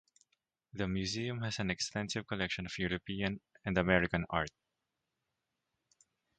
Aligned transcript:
The 0.73 0.87
museum 0.87 1.41
has 1.43 1.59
an 1.59 1.69
extensive 1.69 2.25
collection 2.25 2.65
of 2.65 2.75
European 2.79 3.39
and 3.63 3.77
American 3.77 4.25
art. 4.31 4.49